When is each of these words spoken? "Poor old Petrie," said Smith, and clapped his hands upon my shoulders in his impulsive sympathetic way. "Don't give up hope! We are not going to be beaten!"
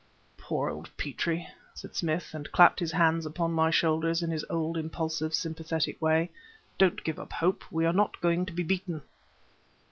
"Poor 0.35 0.67
old 0.67 0.89
Petrie," 0.97 1.47
said 1.75 1.95
Smith, 1.95 2.31
and 2.33 2.51
clapped 2.51 2.79
his 2.79 2.91
hands 2.93 3.23
upon 3.23 3.51
my 3.51 3.69
shoulders 3.69 4.23
in 4.23 4.31
his 4.31 4.43
impulsive 4.49 5.31
sympathetic 5.35 6.01
way. 6.01 6.31
"Don't 6.79 7.03
give 7.03 7.19
up 7.19 7.33
hope! 7.33 7.63
We 7.71 7.85
are 7.85 7.93
not 7.93 8.19
going 8.19 8.47
to 8.47 8.53
be 8.53 8.63
beaten!" 8.63 9.03